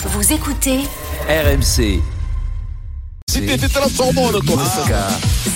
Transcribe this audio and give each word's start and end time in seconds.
Vous 0.00 0.32
écoutez 0.32 0.78
RMC. 1.28 2.00
Si 3.30 3.40
t'étais 3.44 3.66
la 3.78 3.88
Sorbonne, 3.88 4.40
toi, 4.46 4.62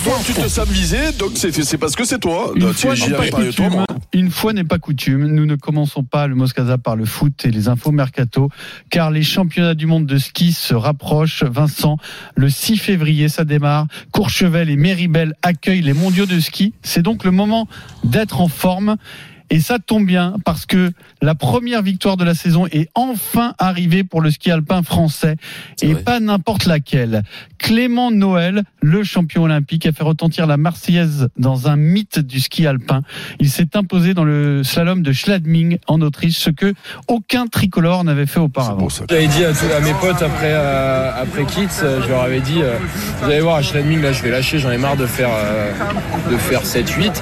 toi, 0.03 0.13
tu 0.25 0.33
te 0.33 0.47
sens 0.47 0.67
visé, 0.67 1.11
donc 1.17 1.31
c'est 1.35 1.51
c'est 1.63 1.77
parce 1.77 1.95
que 1.95 2.03
c'est 2.05 2.19
toi. 2.19 2.51
Une 2.55 2.61
Donc, 2.61 2.73
fois 2.73 2.93
j'y 2.93 3.07
n'est 3.09 3.15
pas 3.15 3.21
avais 3.21 3.29
pas 3.31 3.41
eu 3.41 3.49
toi, 3.53 3.65
coutume, 3.65 3.69
moi. 3.77 3.85
une 4.13 4.29
fois 4.31 4.53
n'est 4.53 4.63
pas 4.63 4.77
coutume, 4.79 5.27
nous 5.27 5.45
ne 5.45 5.55
commençons 5.55 6.03
pas 6.03 6.27
le 6.27 6.35
Moscaza 6.35 6.77
par 6.77 6.95
le 6.95 7.05
foot 7.05 7.45
et 7.45 7.51
les 7.51 7.67
infos 7.69 7.91
mercato, 7.91 8.49
car 8.89 9.11
les 9.11 9.23
championnats 9.23 9.73
du 9.75 9.85
monde 9.87 10.05
de 10.05 10.17
ski 10.17 10.51
se 10.53 10.75
rapprochent. 10.75 11.43
Vincent, 11.43 11.97
le 12.35 12.49
6 12.49 12.77
février, 12.77 13.29
ça 13.29 13.45
démarre. 13.45 13.87
Courchevel 14.11 14.69
et 14.69 14.75
Méribel 14.75 15.33
accueillent 15.41 15.81
les 15.81 15.93
mondiaux 15.93 16.25
de 16.27 16.39
ski. 16.39 16.73
C'est 16.83 17.01
donc 17.01 17.23
le 17.23 17.31
moment 17.31 17.67
d'être 18.03 18.39
en 18.41 18.49
forme. 18.49 18.97
Et 19.53 19.59
ça 19.59 19.77
tombe 19.77 20.07
bien 20.07 20.37
parce 20.45 20.65
que 20.65 20.91
la 21.21 21.35
première 21.35 21.83
victoire 21.83 22.17
de 22.17 22.23
la 22.23 22.33
saison 22.33 22.65
est 22.71 22.89
enfin 22.95 23.53
arrivée 23.59 24.03
pour 24.03 24.19
le 24.19 24.31
ski 24.31 24.49
alpin 24.49 24.81
français 24.81 25.35
et 25.83 25.93
pas 25.93 26.19
n'importe 26.19 26.65
laquelle. 26.65 27.21
Clément 27.59 28.09
Noël, 28.09 28.63
le 28.81 29.03
champion 29.03 29.43
olympique, 29.43 29.85
a 29.85 29.91
fait 29.91 30.03
retentir 30.03 30.47
la 30.47 30.57
Marseillaise 30.57 31.27
dans 31.37 31.67
un 31.69 31.75
mythe 31.75 32.17
du 32.17 32.39
ski 32.39 32.65
alpin. 32.65 33.03
Il 33.39 33.47
s'est 33.51 33.75
imposé 33.77 34.15
dans 34.15 34.23
le 34.23 34.63
slalom 34.63 35.03
de 35.03 35.11
Schladming 35.13 35.77
en 35.85 36.01
Autriche, 36.01 36.39
ce 36.39 36.49
que 36.49 36.73
aucun 37.07 37.45
tricolore 37.45 38.03
n'avait 38.03 38.25
fait 38.25 38.39
auparavant. 38.39 38.79
J'avais 39.07 39.27
dit 39.27 39.45
à, 39.45 39.51
tous- 39.53 39.71
à 39.71 39.79
mes 39.81 39.93
potes 40.01 40.21
après, 40.23 40.51
euh, 40.51 41.11
après 41.21 41.43
je 42.03 42.07
leur 42.09 42.23
avais 42.23 42.41
dit, 42.41 42.59
euh, 42.61 42.75
vous 43.21 43.25
allez 43.29 43.39
voir, 43.41 43.57
à 43.57 43.61
Schladming, 43.61 44.01
là, 44.01 44.13
je 44.13 44.23
vais 44.23 44.31
lâcher, 44.31 44.57
j'en 44.57 44.71
ai 44.71 44.77
marre 44.79 44.97
de 44.97 45.05
faire, 45.05 45.29
euh, 45.31 45.71
de 46.31 46.37
faire 46.37 46.65
7-8. 46.65 47.21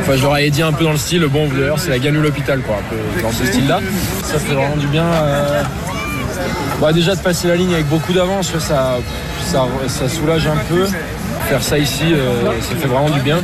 Enfin, 0.00 0.16
je 0.16 0.22
leur 0.22 0.34
avais 0.34 0.50
dit 0.50 0.62
un 0.62 0.72
peu 0.72 0.84
dans 0.84 0.92
le 0.92 0.98
style, 0.98 1.24
bon, 1.26 1.48
d'ailleurs, 1.48 1.78
c'est 1.78 1.90
la 1.90 1.98
gagne 1.98 2.16
ou 2.16 2.22
l'hôpital, 2.22 2.60
quoi, 2.60 2.76
un 2.76 2.90
peu 2.90 3.22
dans 3.22 3.32
ce 3.32 3.44
style-là. 3.46 3.80
Ça 4.24 4.38
fait 4.38 4.54
vraiment 4.54 4.76
du 4.76 4.86
bien. 4.86 5.04
euh, 5.04 5.62
bah, 6.80 6.92
déjà, 6.92 7.14
de 7.14 7.20
passer 7.20 7.48
la 7.48 7.56
ligne 7.56 7.74
avec 7.74 7.86
beaucoup 7.88 8.12
d'avance, 8.12 8.50
ça, 8.58 8.98
ça, 9.44 9.66
ça 9.88 10.08
soulage 10.08 10.46
un 10.46 10.56
peu. 10.68 10.86
Faire 11.48 11.62
ça 11.62 11.78
ici, 11.78 12.04
euh, 12.12 12.50
ça 12.60 12.74
fait 12.76 12.88
vraiment 12.88 13.10
du 13.10 13.20
bien. 13.20 13.38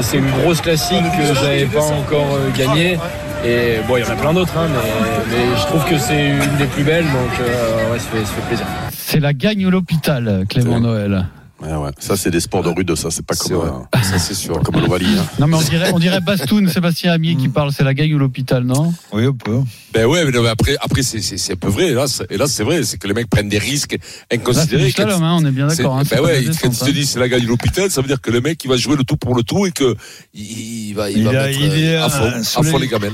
C'est 0.00 0.16
une 0.16 0.30
grosse 0.42 0.60
classique 0.60 1.04
que 1.16 1.34
j'avais 1.34 1.66
pas 1.66 1.82
encore 1.82 2.34
euh, 2.34 2.50
gagnée. 2.56 2.98
Et 3.46 3.78
bon, 3.86 3.98
il 3.98 4.04
y 4.04 4.08
en 4.08 4.12
a 4.12 4.16
plein 4.16 4.32
d'autres, 4.32 4.54
hein, 4.56 4.66
mais, 4.72 5.36
mais 5.36 5.56
je 5.60 5.66
trouve 5.66 5.84
que 5.84 5.98
c'est 5.98 6.30
une 6.30 6.56
des 6.56 6.64
plus 6.64 6.82
belles, 6.82 7.04
donc 7.04 7.40
euh, 7.40 7.92
ouais, 7.92 7.98
ça, 7.98 8.06
fait, 8.10 8.24
ça 8.24 8.32
fait 8.32 8.46
plaisir. 8.48 8.66
C'est 8.96 9.20
la 9.20 9.34
gagne 9.34 9.66
ou 9.66 9.70
l'hôpital, 9.70 10.44
Clément 10.48 10.80
Noël. 10.80 11.26
Ouais, 11.64 11.74
ouais. 11.76 11.90
Ça, 11.98 12.16
c'est 12.16 12.30
des 12.30 12.40
sports 12.40 12.62
de 12.62 12.68
rude, 12.68 12.94
ça, 12.94 13.10
c'est 13.10 13.24
pas 13.24 13.34
comme, 13.34 13.52
euh, 13.56 14.00
Ça, 14.02 14.18
c'est 14.18 14.34
sûr. 14.34 14.60
comme 14.60 14.80
l'Ovalie. 14.80 15.06
hein. 15.18 15.24
Non 15.38 15.46
mais 15.46 15.56
on 15.56 15.62
dirait, 15.62 15.90
on 15.94 15.98
dirait 15.98 16.20
Bastoun, 16.20 16.68
Sébastien 16.68 17.12
Amier 17.12 17.36
qui 17.36 17.48
parle, 17.48 17.72
c'est 17.72 17.84
la 17.84 17.94
gagne 17.94 18.14
ou 18.14 18.18
l'hôpital, 18.18 18.64
non? 18.64 18.92
Oui, 19.12 19.26
on 19.26 19.32
peut. 19.32 19.60
Ben 19.92 20.04
ouais, 20.06 20.24
mais 20.24 20.30
non, 20.32 20.42
mais 20.42 20.48
après, 20.50 20.76
après 20.80 21.02
c'est, 21.02 21.20
c'est, 21.20 21.38
c'est 21.38 21.54
un 21.54 21.56
peu 21.56 21.68
vrai. 21.68 21.92
Là, 21.92 22.06
c'est- 22.06 22.26
et 22.30 22.36
là, 22.36 22.46
c'est 22.46 22.64
vrai, 22.64 22.82
c'est 22.82 22.98
que 22.98 23.06
les 23.08 23.14
mecs 23.14 23.30
prennent 23.30 23.48
des 23.48 23.58
risques 23.58 23.92
Là, 23.92 23.98
c'est 24.30 24.36
inconsidérés. 24.36 24.84
du 24.86 24.90
slalom, 24.90 25.22
hein, 25.22 25.38
on 25.40 25.46
est 25.46 25.50
bien 25.52 25.68
C'est- 25.70 25.78
d'accord. 25.78 25.96
hein, 25.98 26.02
c'est 26.04 26.16
ben 26.16 26.22
ouais, 26.22 26.44
quand 26.60 26.68
ils 26.70 26.76
te 26.78 26.84
hein. 26.84 26.92
disent 26.92 27.10
c'est 27.10 27.18
la 27.20 27.28
gagne 27.28 27.42
de 27.42 27.46
l'hôpital, 27.48 27.90
ça 27.90 28.00
veut 28.02 28.08
dire 28.08 28.20
que 28.20 28.30
le 28.30 28.40
mec 28.40 28.62
il 28.64 28.68
va 28.68 28.76
jouer 28.76 28.96
le 28.96 29.04
tout 29.04 29.16
pour 29.16 29.34
le 29.34 29.42
tout 29.42 29.64
et 29.66 29.70
que 29.70 29.94
il, 30.34 30.88
il 30.88 30.94
va, 30.94 31.10
il, 31.10 31.18
Il 31.18 31.24
va 31.24 31.30
a- 31.30 31.46
mettre 31.46 31.60
il 31.60 31.72
est, 31.84 31.96
euh, 31.96 32.04
à 32.04 32.08
fond, 32.10 32.24
euh, 32.24 32.40
à 32.40 32.62
fond 32.62 32.76
les- 32.76 32.82
les 32.84 32.88
gamelles. 32.88 33.12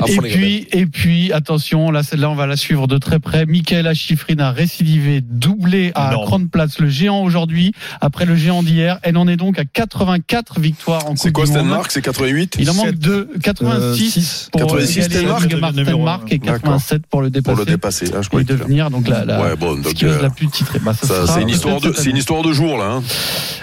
À 0.00 0.08
Et 0.08 0.14
fond 0.14 0.22
les 0.22 0.30
gamelles. 0.30 0.32
puis, 0.32 0.68
et 0.72 0.86
puis, 0.86 1.32
attention, 1.32 1.90
là, 1.90 2.02
celle-là, 2.02 2.30
on 2.30 2.34
va 2.34 2.46
la 2.46 2.56
suivre 2.56 2.86
de 2.88 2.98
très 2.98 3.18
près. 3.20 3.46
Michael 3.46 3.94
Schifrin 3.94 4.38
a 4.38 4.50
récidivé, 4.50 5.20
doublé 5.20 5.92
à 5.94 6.10
grande 6.14 6.50
place 6.50 6.78
le 6.78 6.88
géant 6.88 7.22
aujourd'hui, 7.22 7.72
après 8.00 8.24
le 8.24 8.36
géant 8.36 8.62
d'hier. 8.62 8.98
Elle 9.02 9.16
en 9.16 9.28
est 9.28 9.36
donc 9.36 9.58
à 9.58 9.64
84 9.64 10.60
victoires 10.60 11.06
en 11.08 11.16
C'est 11.16 11.28
Coupe 11.28 11.32
quoi 11.32 11.44
du 11.46 11.52
Monde. 11.52 11.60
Stenmark 11.60 11.90
C'est 11.92 12.02
88 12.02 12.56
Il 12.58 12.70
en 12.70 12.74
manque 12.74 12.86
Sept. 12.86 12.98
deux, 12.98 13.28
86 13.42 14.10
six. 14.10 14.48
pour 14.52 14.60
86 14.62 14.98
égaliser 14.98 15.18
Stenmark, 15.20 16.32
et 16.32 16.38
D'accord. 16.38 16.60
87 16.62 17.06
pour 17.06 17.22
le 17.22 17.30
pour 17.30 17.42
dépasser. 17.42 17.58
le 17.58 17.64
dépasser. 17.66 18.06
Ah, 18.14 18.16
je 18.22 18.26
et 18.26 18.28
croyais 18.28 18.46
que- 18.46 18.52
devenir 18.52 18.90
donc 18.90 19.08
la, 19.08 19.24
la 19.24 19.40
Ouais, 19.42 19.56
bon, 19.56 19.76
donc, 19.76 20.02
euh, 20.02 20.20
la 20.22 20.30
plus 20.30 20.48
titrée. 20.48 20.78
Bah, 20.78 20.92
ça 20.94 21.26
c'est 21.26 21.42
une 21.42 21.48
histoire 21.48 21.80
de, 21.80 21.92
c'est 21.92 22.10
une 22.10 22.16
histoire 22.16 22.42
de 22.42 22.52
jour, 22.52 22.76
là. 22.78 22.84
hein. 22.96 23.02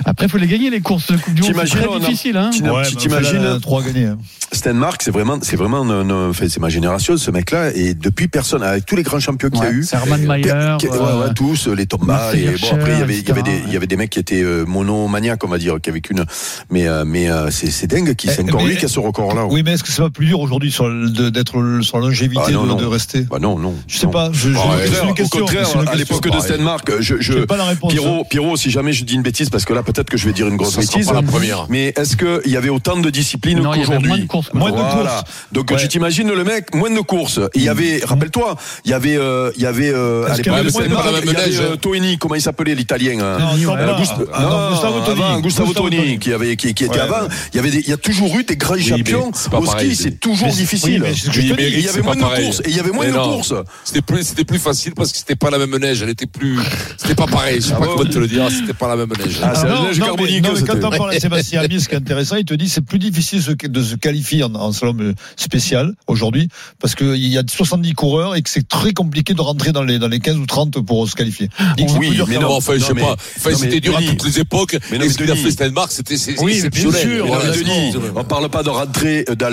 Après, 0.06 0.26
il 0.28 0.30
faut 0.30 0.38
les 0.38 0.48
gagner 0.48 0.70
les 0.70 0.82
courses 0.82 1.12
de 1.12 1.18
Coupe 1.18 1.34
du 1.34 1.42
Monde. 1.42 1.48
C'est 1.48 1.54
T'imagines, 1.54 1.90
très 1.90 2.00
difficile, 2.00 2.38
hein. 2.38 2.50
T'imagines, 2.98 3.60
trois 3.62 3.84
gagnés. 3.84 4.06
hein. 4.06 4.18
Stenmark, 4.52 5.02
c'est 5.04 5.12
vraiment, 5.12 5.38
c'est 5.42 5.56
vraiment, 5.56 5.86
c'est 6.34 6.60
ma 6.60 6.70
génération, 6.70 7.18
ce 7.18 7.30
mec-là, 7.32 7.72
et 7.76 7.94
depuis 7.94 8.28
personne, 8.28 8.64
avec 8.64 8.86
tous 8.86 8.96
les 8.96 9.04
grands 9.04 9.20
champions 9.20 9.50
qu'il 9.50 9.62
y 9.64 9.66
a 9.66 9.72
eu. 9.72 9.84
c'est 9.84 9.96
Hermann 9.96 10.26
Mayer. 10.26 10.44
Per- 10.44 10.88
ouais, 10.90 10.98
euh, 10.98 11.30
tous, 11.36 11.68
les 11.68 11.86
Thomas, 11.86 12.34
et 12.34 12.46
bon, 12.60 12.68
après, 12.74 12.94
il 12.94 13.00
y 13.00 13.02
avait, 13.04 13.14
des, 13.14 13.52
etc., 13.52 13.64
il 13.68 13.74
y 13.74 13.78
avait 13.78 13.88
des 13.88 13.96
mecs 13.98 14.18
qui 14.20 14.36
étaient 14.36 14.44
euh, 14.44 14.66
monomaniaques, 14.66 15.44
on 15.44 15.48
va 15.48 15.58
dire, 15.58 15.78
qui 15.82 15.90
avaient 15.90 16.02
qu'une, 16.02 16.26
mais, 16.70 16.88
euh, 16.88 17.04
mais, 17.06 17.30
euh, 17.30 17.50
c'est, 17.52 17.72
c'est 17.72 17.88
dingue, 17.88 18.14
qui, 18.16 18.28
c'est 18.28 18.42
Eh, 18.42 18.44
encore 18.44 18.62
mais- 18.64 18.70
lui 18.72 18.78
qui 18.78 18.86
a 18.86 18.88
ce 18.90 19.00
record-là. 19.00 19.46
Oui, 19.50 19.64
mais 19.64 19.74
est-ce 19.74 19.84
que 19.84 19.92
c'est 19.92 20.02
pas 20.02 20.10
plus 20.10 20.26
dur 20.26 20.40
aujourd'hui 20.42 20.72
sur 20.72 20.88
le- 20.90 21.10
de- 21.10 21.30
d'être 21.30 21.58
le- 21.60 21.82
sur 21.82 22.00
la 22.00 22.08
longévité 22.08 22.42
Ah, 22.48 22.52
non, 22.52 22.64
de, 22.64 22.68
non. 22.70 22.76
de 22.76 22.86
rester 22.86 23.22
Bah 23.22 23.38
non, 23.40 23.58
non. 23.58 23.76
Je 23.88 23.98
sais 23.98 24.06
non. 24.08 24.12
pas. 24.12 24.30
Je, 24.34 24.50
je- 24.52 24.58
Au 24.58 24.62
c'est 24.62 24.62
contraire, 24.62 25.04
une 25.06 25.10
au 25.10 25.14
question. 25.14 25.40
contraire, 25.40 25.68
c'est 25.68 25.80
une 25.80 25.88
à 25.88 25.96
l'époque 25.96 26.24
de 26.24 26.30
Pareil. 26.30 26.44
Stenmark, 26.54 26.92
je, 27.00 27.16
je, 27.22 27.34
J'ai 27.34 27.46
pas 27.46 27.58
la 27.58 27.66
réponse. 27.66 27.92
Pierrot, 27.94 28.26
Pierrot, 28.30 28.58
si 28.58 28.70
jamais 28.72 28.92
je 28.94 29.04
dis 29.06 29.16
une 29.16 29.22
bêtise, 29.22 29.50
parce 29.50 29.64
que 29.66 29.74
là, 29.74 29.84
peut-être 29.84 30.10
que 30.10 30.18
je 30.18 30.26
vais 30.26 30.34
dire 30.34 30.48
une 30.48 30.58
grosse 30.58 30.76
Ça 30.76 30.82
sera 30.82 30.98
bêtise. 30.98 31.08
pas 31.08 31.14
la 31.16 31.22
première. 31.22 31.66
Mais 31.70 31.94
est-ce 31.96 32.18
qu'il 32.18 32.52
y 32.52 32.58
avait 32.58 32.70
autant 32.70 32.98
de 32.98 33.10
disciplines 33.10 33.66
avait 33.66 33.80
qu'aujourd'hui 33.80 34.10
moins 34.10 34.18
de 34.20 34.26
courses. 34.26 34.54
Moins 34.54 34.72
de 34.72 34.76
Voilà. 34.76 34.92
courses. 35.22 35.24
Donc 35.54 35.72
Ouais. 35.72 35.78
tu 35.78 35.88
t'imagines 35.88 36.30
le 36.32 36.44
mec, 36.44 36.74
moins 36.76 36.90
de 36.90 37.00
courses. 37.00 37.40
Il 37.56 37.62
y 37.64 37.70
avait, 37.70 38.02
rappelle-toi, 38.04 38.58
il 38.86 38.92
y 38.92 38.94
avait, 38.94 39.16
euh, 39.18 39.52
il 39.56 39.62
y 39.62 39.66
avait 39.66 39.92
euh, 39.94 40.26
à 40.28 40.36
l'époque 40.36 40.54
avait 40.54 40.64
de 40.66 40.70
Stenmark, 40.70 41.08
il 41.24 41.32
y 41.32 41.36
avait 41.36 41.58
euh, 41.60 41.74
hein. 41.74 41.78
Toini, 41.82 42.18
comment 42.18 42.36
il 42.36 42.42
s'appelait 42.42 42.76
l'italien 42.76 43.20
Ah, 44.34 44.42
non, 44.42 44.70
Gustavo 44.72 45.00
Toni. 45.02 45.22
avant, 45.22 45.40
Gustavo 45.42 45.68
Gustavo 45.70 45.74
Toni, 45.74 45.98
Toni. 45.98 46.20
qui 46.20 46.34
avait, 46.34 46.56
qui, 46.56 46.74
qui 46.74 46.84
était 46.86 46.94
Ouais, 46.96 47.00
avant. 47.00 47.28
Il 47.54 47.58
y 47.58 47.60
avait, 47.60 47.72
des- 47.72 47.80
il 47.80 47.90
y 47.90 47.94
a 47.94 47.98
toujours 47.98 48.38
eu 48.38 48.44
des 48.44 48.56
grands 48.56 48.78
champions 48.78 49.32
pas 49.52 49.60
au 49.60 49.64
pareil, 49.66 49.94
ski. 49.96 50.04
c'est- 50.04 50.20
toujours 50.20 50.48
difficile. 50.50 51.04
oui, 51.04 51.14
je 51.16 51.28
Oui, 51.28 51.50
te 51.50 51.56
dis, 51.56 51.64
il 51.64 51.80
y 51.82 51.88
avait 51.90 52.00
pas 52.00 52.06
moins 52.06 52.16
de 52.16 52.22
pareil. 52.22 52.46
courses 52.46 52.60
et 52.66 52.70
il 52.70 52.76
y 52.76 52.80
avait 52.80 52.92
moins 52.92 53.06
Mais 53.06 53.12
de 53.12 53.18
non. 53.18 53.34
courses. 53.34 53.54
C'était 53.84 54.02
plus, 54.02 54.24
c'était 54.28 54.46
plus 54.46 54.60
facile 54.60 54.94
parce 54.96 55.12
que 55.12 55.18
c'était 55.18 55.36
pas 55.36 55.50
la 55.50 55.58
même 55.58 55.76
neige. 55.78 56.02
Elle 56.02 56.10
était 56.10 56.26
plus, 56.28 56.58
c'était 56.98 57.16
pas 57.16 57.28
pareil. 57.28 57.58
Je 57.62 57.68
sais 57.68 57.74
pas 57.74 57.80
ouais. 57.82 57.88
comment 57.96 58.10
te 58.10 58.18
le 58.20 58.28
dire. 58.28 58.50
C'était 58.52 58.74
pas 58.74 58.88
la 58.88 58.96
même 58.96 59.10
neige. 59.18 59.40
Ah, 59.44 59.54
c'est 59.56 59.68
la 59.68 59.82
neige 59.82 60.00
carbonique, 60.00 60.46
quand 60.66 60.84
on 60.84 60.90
parle 60.90 61.12
à 61.16 61.20
Sébastien 61.20 61.62
Ami, 61.62 61.80
ce 61.82 61.88
qui 61.90 61.96
est 61.96 61.98
intéressant, 61.98 62.36
il 62.36 62.46
te 62.46 62.54
dit 62.54 62.70
c'est 62.70 62.82
plus 62.86 63.00
difficile 63.00 63.42
de 63.44 63.84
se- 63.84 63.96
qualifier 63.96 64.44
en, 64.44 64.72
slalom 64.72 65.14
spécial 65.36 65.94
aujourd'hui 66.08 66.48
parce 66.80 66.96
qu'il 66.96 67.16
y 67.28 67.38
a 67.38 67.44
70 67.48 67.94
coureurs 67.94 68.36
et 68.36 68.42
que 68.42 68.50
c'est 68.50 68.68
très 68.68 68.94
compliqué 68.94 69.34
de 69.34 69.42
rentrer 69.42 69.72
dans 69.72 69.84
les, 69.84 70.00
dans 70.00 70.08
les 70.08 70.20
15 70.20 70.38
ou 70.38 70.46
30 70.46 70.80
pour 70.86 71.08
se 71.10 71.16
qualifier. 71.16 71.50
Oui, 72.00 72.18
mais. 72.28 72.38
Non, 72.38 72.52
enfin, 72.56 72.74
je 72.76 72.84
sais 72.84 72.94
pas. 72.94 73.16
Enfin, 73.38 73.52
c'était 73.56 73.80
mais 73.90 73.96
dur 73.96 73.98
à 73.98 74.02
Denis- 74.02 74.18
toutes 74.18 74.26
les 74.28 74.40
époques. 74.40 74.78
Mais 74.92 74.98
non, 74.98 75.06
Et 75.06 75.10
ce 75.10 75.18
qu'il 75.18 75.32
a 75.32 75.36
fait 75.36 75.52
Stenmark, 75.52 75.92
c'était 75.92 76.18
c'est 76.18 76.40
Oui, 76.40 76.54
exceptionnel. 76.56 77.24
on 78.16 78.24
parle 78.24 78.50
pas 78.50 78.64
de 78.64 78.70
rentrer 78.70 79.26
dans- 79.38 79.50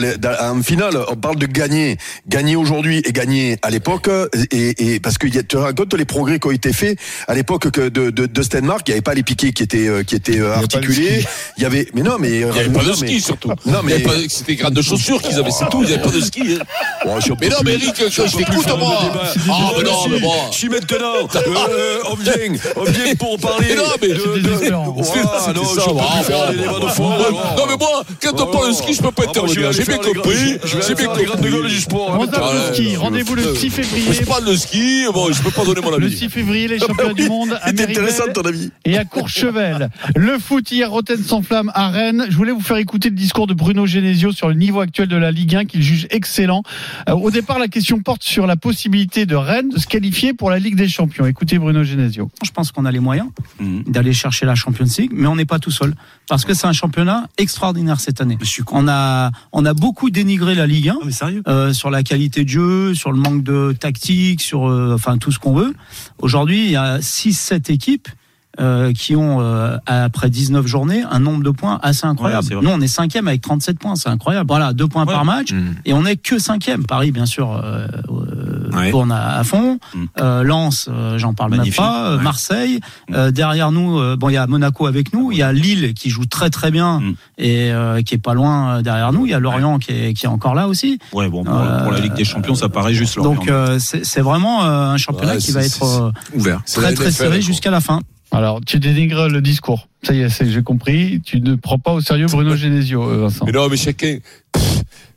en 0.57 0.63
finale, 0.63 0.99
on 1.09 1.17
parle 1.17 1.37
de 1.37 1.47
gagner. 1.47 1.97
Gagner 2.29 2.57
aujourd'hui 2.57 3.03
et 3.05 3.13
gagner 3.13 3.57
à 3.63 3.71
l'époque, 3.71 4.09
et, 4.51 4.95
et 4.95 5.01
parce 5.01 5.19
que 5.19 5.27
y 5.27 5.39
a- 5.39 5.43
tu 5.43 5.57
racontes 5.57 5.95
les 5.95 6.05
progrès 6.05 6.39
qui 6.39 6.47
ont 6.49 6.53
été 6.53 6.73
faits 6.73 6.99
à 7.29 7.35
l'époque 7.35 7.71
que 7.71 7.89
de, 7.89 8.11
de, 8.11 8.27
de 8.27 8.43
Stenmark, 8.43 8.83
il 8.87 8.91
n'y 8.91 8.95
avait 8.95 9.03
pas 9.03 9.15
les 9.15 9.23
piquets 9.23 9.53
qui 9.53 9.63
étaient, 9.63 9.89
euh, 9.89 10.03
qui 10.03 10.15
étaient 10.15 10.39
euh, 10.39 10.55
articulés. 10.55 11.25
Il 11.57 11.63
y 11.63 11.67
avait, 11.67 11.89
mais 11.95 12.03
non, 12.03 12.17
mais 12.19 12.31
Il 12.41 12.47
n'y 12.47 12.59
avait 12.59 12.69
pas 12.71 12.85
de 12.85 12.93
ski 12.93 13.21
surtout. 13.21 13.51
Non, 13.67 13.81
mais 13.85 14.03
C'était 14.29 14.53
des 14.53 14.57
grandes 14.57 14.81
chaussures 14.83 15.21
qu'ils 15.23 15.39
avaient, 15.39 15.51
c'est 15.51 15.69
tout. 15.71 15.83
Il 15.83 15.89
n'y 15.89 15.95
avait 15.95 16.03
pas 16.03 16.11
de 16.11 16.21
ski. 16.21 16.41
hein. 16.61 17.19
Je 17.25 17.33
Mais 17.41 17.49
non, 17.49 17.57
mais 17.65 17.75
Eric, 17.75 17.95
je 17.99 18.23
je 18.27 18.37
t'écoute, 18.37 18.67
moi. 18.79 18.99
Ah, 19.15 19.33
Oh, 19.49 19.75
mais 19.79 19.85
non, 19.85 20.09
mais 20.09 20.21
bon. 20.21 20.33
Si 20.53 20.69
maintenant, 20.69 21.15
euh, 21.37 21.99
on 22.11 22.15
vient, 22.15 22.33
on 22.77 22.85
vient 22.85 23.15
pour 23.19 23.39
parler. 23.39 23.67
Mais 23.71 23.75
non, 23.77 23.83
mais 24.01 24.09
c'est 24.35 24.43
désespérant. 24.43 24.97
Non, 25.57 25.63
je 25.63 25.81
Ah, 26.37 27.63
mais 27.69 27.77
moi, 27.77 28.03
quand 28.23 28.41
on 28.41 28.47
parle 28.53 28.69
de 28.69 28.73
ski, 28.75 28.95
je 28.95 29.03
peux 29.03 29.11
pas 29.11 29.23
Ah, 29.27 29.33
je 29.35 29.41
intervenir. 29.41 29.73
J'ai 29.73 29.85
bien 29.85 29.99
compris. 29.99 30.59
Je 30.65 30.77
J'ai 30.87 30.95
bien 30.95 31.07
compris. 31.07 31.69
du 31.69 31.81
sport. 31.81 32.19
le. 32.19 32.97
Rendez-vous 32.99 33.35
le 33.35 33.55
6 33.55 33.67
Je 33.67 33.71
février. 33.71 34.25
parle 34.27 34.45
de 34.45 34.55
ski, 34.57 35.05
bon, 35.13 35.33
je 35.33 35.43
peux 35.43 35.51
pas 35.51 35.65
donner 35.65 35.81
mon 35.81 35.91
Le 35.97 36.07
avis. 36.07 36.17
6 36.17 36.29
février, 36.29 36.69
les 36.69 36.79
championnats 36.79 37.13
du 37.13 37.29
monde 37.29 37.59
à 37.63 37.71
C'est 37.71 37.83
intéressant 37.83 38.25
ton 38.35 38.43
avis. 38.43 38.71
et 38.85 38.97
à 38.99 39.05
Courchevel. 39.05 39.91
Le 40.15 40.39
foot 40.39 40.71
hier, 40.71 40.91
Rotten 40.91 41.23
sans 41.23 41.43
flamme 41.43 41.71
à 41.75 41.89
Rennes. 41.89 42.27
Je 42.29 42.37
voulais 42.37 42.53
vous 42.53 42.61
faire 42.61 42.77
écouter 42.77 43.11
le 43.11 43.17
discours 43.17 43.47
de 43.47 43.55
Bruno 43.55 43.87
Genesio 43.87 44.33
sur 44.33 44.49
le 44.49 44.55
niveau 44.55 44.81
actuel 44.81 45.09
de 45.09 45.17
la 45.17 45.31
Ligue 45.31 45.55
1 45.57 45.65
qu'il 45.65 45.83
juge 45.83 46.07
excellent. 46.11 46.63
Euh, 47.09 47.13
au 47.13 47.31
départ, 47.31 47.59
la 47.59 47.69
question 47.69 48.01
porte 48.01 48.23
sur 48.23 48.47
la 48.47 48.57
possibilité 48.57 49.27
de 49.27 49.37
Rennes 49.37 49.71
de 49.71 49.79
se 49.79 49.87
qualifier 49.87 50.33
pour 50.35 50.51
la 50.51 50.59
Ligue 50.59 50.77
des 50.77 50.89
Champions. 50.89 51.27
Écoutez 51.27 51.59
Bruno 51.59 51.83
Genesio. 51.85 52.31
Je 52.45 52.51
pense 52.51 52.73
qu'on 52.73 52.85
a 52.85 52.91
les 52.93 53.01
moyens 53.01 53.29
Mhm. 53.61 53.85
d'aller 53.87 54.13
chercher 54.17 54.47
la 54.47 54.55
Champions 54.55 54.87
League, 54.99 55.13
mais 55.15 55.29
on 55.29 55.37
n'est 55.37 55.45
pas 55.45 55.59
tout 55.59 55.71
seul 55.71 55.95
parce 56.29 56.45
que 56.45 56.55
c'est 56.55 56.67
un 56.67 56.73
championnat 56.73 57.29
extraordinaire 57.39 58.01
cette 58.01 58.21
année. 58.21 58.37
On 58.73 58.89
a 58.89 59.31
on 59.53 59.65
a 59.65 59.75
beaucoup 59.75 60.11
dénigré 60.11 60.55
la 60.55 60.67
Ligue 60.67 60.89
1 60.89 60.99
mais 61.05 61.13
sérieux 61.13 61.43
euh, 61.47 61.73
sur 61.73 61.91
la 61.91 62.03
qualité 62.03 62.45
de 62.45 62.49
jeu, 62.49 62.95
sur 62.95 63.13
le 63.13 63.19
manque 63.19 63.45
de 63.45 63.75
tactique, 63.79 64.43
sur 64.43 64.69
euh, 64.69 64.95
enfin 64.95 65.19
tout 65.19 65.31
ce 65.31 65.39
qu'on 65.39 65.55
veut. 65.55 65.75
Aujourd'hui, 66.19 66.65
il 66.65 66.71
y 66.73 66.77
a 66.77 67.01
6 67.01 67.35
7 67.35 67.71
équipes 67.71 68.09
euh, 68.61 68.93
qui 68.93 69.17
ont 69.17 69.41
euh, 69.41 69.77
après 69.87 70.31
19 70.31 70.67
journées 70.67 71.03
un 71.11 71.19
nombre 71.21 71.43
de 71.43 71.51
points 71.51 71.79
assez 71.83 72.07
incroyable. 72.07 72.47
Ouais. 72.55 72.63
Nous 72.63 72.71
on 72.71 72.81
est 72.81 72.87
cinquième 72.89 73.29
avec 73.29 73.41
37 73.43 73.79
points, 73.79 73.97
c'est 73.97 74.09
incroyable. 74.09 74.47
Voilà, 74.49 74.73
deux 74.73 74.87
points 74.89 75.05
Ouais. 75.07 75.13
par 75.13 75.25
match 75.25 75.53
Mm. 75.53 75.75
et 75.85 75.93
on 75.93 76.05
est 76.07 76.17
que 76.17 76.39
cinquième. 76.39 76.85
Paris 76.85 77.11
bien 77.13 77.27
sûr 77.27 77.53
euh, 77.53 77.87
euh, 78.09 78.71
Ouais. 78.77 78.91
tourne 78.91 79.13
à, 79.13 79.39
à 79.39 79.45
fond. 79.45 79.79
Mm. 79.95 80.05
Euh, 80.21 80.43
Lens, 80.43 80.89
euh, 80.93 81.19
j'en 81.19 81.33
parle 81.35 81.51
Magnifique. 81.53 81.81
même 81.81 81.89
pas. 81.89 82.11
Euh, 82.11 82.17
Ouais. 82.19 82.23
Marseille, 82.23 82.81
Mm. 83.09 83.15
euh, 83.15 83.31
derrière 83.31 83.73
nous, 83.73 83.99
euh, 83.99 84.17
bon 84.17 84.29
il 84.29 84.35
y 84.35 84.37
a 84.37 84.47
Monaco 84.47 84.87
avec 84.87 85.13
nous, 85.13 85.33
il 85.33 85.39
y 85.39 85.43
a 85.43 85.53
Lille 85.53 85.95
qui 85.95 86.11
joue 86.11 86.27
très 86.27 86.51
très 86.51 86.71
bien 86.71 87.01
Mm. 87.01 87.15
et 87.39 87.71
euh, 87.73 88.03
qui 88.03 88.15
est 88.15 88.19
pas 88.19 88.35
loin 88.35 88.83
derrière 88.83 89.13
nous. 89.13 89.27
Il 89.27 89.31
y 89.31 89.35
a 89.35 89.39
Lorient 89.39 89.79
qui 89.79 89.93
est 89.93 90.15
qui 90.15 90.27
est 90.27 90.29
encore 90.29 90.55
là 90.55 90.69
aussi. 90.69 90.99
Ouais, 91.13 91.29
bon, 91.29 91.45
pour, 91.45 91.55
Euh, 91.57 91.83
pour 91.85 91.93
la 91.93 92.01
Ligue 92.01 92.15
des 92.15 92.25
Champions, 92.25 92.55
ça 92.55 92.69
paraît 92.69 92.95
juste. 92.95 93.17
Lorient. 93.17 93.35
Donc 93.35 93.49
euh, 93.49 93.79
c'est 93.79 94.05
c'est 94.05 94.21
vraiment 94.21 94.65
euh, 94.65 94.91
un 94.91 94.97
championnat 94.97 95.33
Ouais, 95.35 95.39
qui 95.39 95.53
va 95.53 95.63
être 95.65 95.83
euh, 95.83 96.11
Ouvert. 96.35 96.63
Très 96.65 96.93
très 96.95 97.11
serré 97.11 97.41
jusqu'à 97.41 97.71
la 97.71 97.81
fin. 97.81 98.01
Alors, 98.33 98.61
tu 98.65 98.79
dénigres 98.79 99.29
le 99.29 99.41
discours. 99.41 99.89
Ça 100.03 100.15
y 100.15 100.21
est, 100.21 100.51
j'ai 100.51 100.63
compris. 100.63 101.21
Tu 101.25 101.41
ne 101.41 101.57
prends 101.57 101.79
pas 101.79 101.93
au 101.93 102.01
sérieux 102.01 102.27
Bruno 102.27 102.55
Genesio, 102.57 103.03
euh, 103.09 103.17
Vincent. 103.23 103.45
Mais 103.47 103.53
non, 103.53 103.69
mais 103.69 103.77
chacun. 103.77 104.19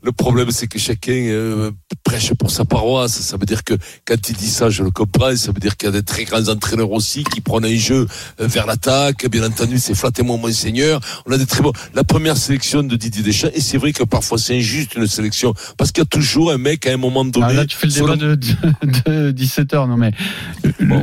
Le 0.02 0.14
problème, 0.14 0.50
c'est 0.52 0.68
que 0.68 0.80
chacun 0.80 1.12
euh, 1.12 1.72
prêche 2.06 2.34
pour 2.34 2.52
sa 2.52 2.64
paroisse. 2.64 3.20
Ça 3.20 3.36
veut 3.36 3.46
dire 3.46 3.66
que 3.66 3.74
quand 4.06 4.30
il 4.30 4.36
dit 4.36 4.48
ça, 4.48 4.70
je 4.70 4.82
le 4.82 4.92
comprends. 4.92 5.36
Ça 5.36 5.52
veut 5.52 5.60
dire 5.60 5.76
qu'il 5.76 5.88
y 5.88 5.90
a 5.90 5.92
des 5.92 6.04
très 6.04 6.24
grands 6.24 6.48
entraîneurs 6.48 6.92
aussi 6.92 7.26
qui 7.26 7.42
prennent 7.42 7.66
un 7.66 7.76
jeu 7.76 8.08
euh, 8.40 8.48
vers 8.48 8.66
l'attaque. 8.66 9.30
Bien 9.30 9.44
entendu, 9.46 9.78
c'est 9.78 9.94
flattez-moi 9.96 10.38
mon 10.38 10.52
seigneur. 10.54 11.02
On 11.26 11.34
a 11.34 11.38
des 11.38 11.46
très 11.46 11.62
bons. 11.62 11.74
La 11.96 12.06
première 12.06 12.38
sélection 12.38 12.82
de 12.82 12.96
Didier 12.96 13.24
Deschamps, 13.24 13.50
et 13.54 13.60
c'est 13.60 13.78
vrai 13.78 13.92
que 13.92 14.04
parfois 14.04 14.38
c'est 14.38 14.58
injuste 14.58 14.96
une 14.96 15.06
sélection 15.06 15.54
parce 15.78 15.92
qu'il 15.92 16.02
y 16.02 16.08
a 16.08 16.10
toujours 16.10 16.52
un 16.52 16.58
mec 16.58 16.88
à 16.88 16.94
un 16.94 16.98
moment 16.98 17.26
donné. 17.26 17.48
Ah, 17.50 17.54
là, 17.54 17.66
tu 17.66 17.76
fais 17.76 17.88
le 17.88 17.94
débat 17.94 18.16
de, 18.16 18.36
de, 18.36 19.32
17h. 19.34 19.86
Non, 19.88 19.98
mais, 19.98 20.12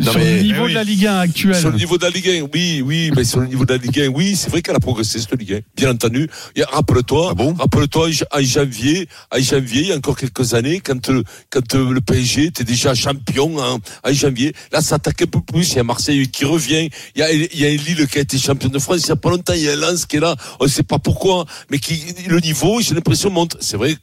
sur 0.02 0.14
mais- 0.18 0.36
le 0.36 0.42
niveau 0.42 0.60
mais 0.60 0.64
oui. 0.64 0.70
de 0.70 0.74
la 0.74 0.84
Ligue 0.84 1.06
1 1.06 1.16
actuelle. 1.18 1.54
Sur 1.56 1.70
le 1.70 1.76
niveau 1.76 1.98
de 1.98 2.02
la 2.04 2.10
Ligue 2.10 2.28
1, 2.28 2.48
oui, 2.54 2.82
oui, 2.84 3.12
mais 3.14 3.24
sur 3.24 3.40
le 3.40 3.46
niveau 3.46 3.66
de 3.66 3.72
la 3.74 3.75
Ligue 3.76 4.00
1, 4.00 4.06
oui, 4.08 4.36
c'est 4.36 4.50
vrai 4.50 4.62
qu'elle 4.62 4.76
a 4.76 4.80
progressé 4.80 5.18
cette 5.18 5.38
Ligue 5.38 5.54
1, 5.54 5.60
bien 5.76 5.90
entendu. 5.90 6.28
Rappelle-toi, 6.70 7.28
Ah 7.30 7.34
bon? 7.34 7.54
rappelle-toi 7.54 8.08
en 8.32 8.40
janvier, 8.42 9.08
en 9.32 9.40
janvier, 9.40 9.82
il 9.82 9.88
y 9.88 9.92
a 9.92 9.96
encore 9.96 10.16
quelques 10.16 10.54
années, 10.54 10.80
quand 10.80 11.08
le, 11.08 11.24
quand 11.50 11.74
euh, 11.74 11.90
le 11.92 12.00
PSG 12.00 12.44
était 12.46 12.64
déjà 12.64 12.94
champion 12.94 13.58
en, 13.58 13.78
en 14.04 14.12
janvier, 14.12 14.52
là, 14.72 14.80
ça 14.80 14.96
attaque 14.96 15.22
un 15.22 15.26
peu 15.26 15.40
plus. 15.40 15.72
Il 15.72 15.76
y 15.76 15.80
a 15.80 15.84
Marseille 15.84 16.28
qui 16.28 16.44
revient. 16.44 16.88
Il 17.14 17.20
y 17.20 17.22
a, 17.22 17.32
il 17.32 17.58
y 17.58 17.64
a 17.64 17.68
Lille 17.70 18.06
qui 18.08 18.18
a 18.18 18.20
été 18.22 18.38
champion 18.38 18.68
de 18.68 18.78
France 18.78 19.02
il 19.04 19.08
y 19.08 19.12
a 19.12 19.16
pas 19.16 19.30
longtemps. 19.30 19.52
Il 19.54 19.62
y 19.62 19.68
a 19.68 19.76
Lens 19.76 20.06
qui 20.06 20.16
est 20.16 20.20
là. 20.20 20.36
On 20.60 20.64
ne 20.64 20.68
sait 20.70 20.82
pas 20.82 20.98
pourquoi, 20.98 21.44
mais 21.70 21.78
qui, 21.78 22.00
le 22.26 22.40
niveau, 22.40 22.80
j'ai 22.80 22.94
l'impression 22.94 23.30
monte. 23.30 23.56
C'est 23.60 23.76
vrai, 23.76 23.96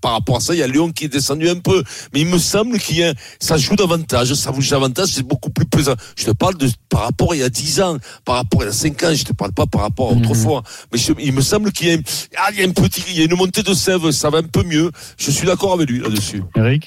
par 0.00 0.12
rapport 0.12 0.36
à 0.36 0.40
ça, 0.40 0.54
il 0.54 0.58
y 0.58 0.62
a 0.62 0.66
Lyon 0.66 0.90
qui 0.92 1.04
est 1.04 1.08
descendu 1.08 1.48
un 1.48 1.56
peu. 1.58 1.82
Mais 2.12 2.20
il 2.20 2.26
me 2.26 2.38
semble 2.38 2.78
qu'il 2.78 2.98
y 2.98 3.04
a, 3.04 3.14
ça 3.40 3.56
joue 3.56 3.76
davantage. 3.76 4.34
Ça 4.34 4.52
joue 4.52 4.68
davantage. 4.70 5.08
C'est 5.08 5.22
beaucoup 5.26 5.50
plus 5.50 5.66
plaisant. 5.66 5.94
Je 6.16 6.24
te 6.24 6.30
parle 6.32 6.56
de, 6.56 6.68
par 6.88 7.02
rapport 7.02 7.32
à 7.32 7.36
il 7.36 7.40
y 7.40 7.42
a 7.42 7.48
10 7.48 7.80
ans, 7.80 7.98
par 8.24 8.36
rapport 8.36 8.60
à 8.62 8.64
il 8.64 8.66
y 8.66 8.70
a 8.70 8.72
5 8.72 9.02
ans. 9.04 9.14
Je 9.14 9.24
te 9.24 9.32
parle 9.32 9.52
pas 9.52 9.66
par 9.66 9.82
rapport 9.82 10.10
à 10.10 10.14
Mhm. 10.14 10.20
autrefois. 10.22 10.62
Mais 10.92 10.98
je- 10.98 11.12
il 11.18 11.32
me 11.32 11.40
semble 11.40 11.72
qu'il 11.72 11.88
y 11.88 11.92
a, 11.94 11.98
ah, 12.38 12.48
il 12.52 12.60
y 12.60 12.62
a 12.62 12.66
un 12.66 12.70
petit, 12.72 13.02
il 13.08 13.18
y 13.18 13.22
a 13.22 13.24
une 13.24 13.34
montée 13.36 13.62
de 13.62 13.74
sève. 13.74 14.10
Ça 14.10 14.30
va 14.30 14.38
un 14.38 14.42
peu 14.42 14.62
mieux. 14.62 14.90
Je 15.18 15.30
suis 15.30 15.46
d'accord 15.46 15.72
avec 15.72 15.90
lui 15.90 16.00
là-dessus. 16.00 16.42
Eric? 16.56 16.86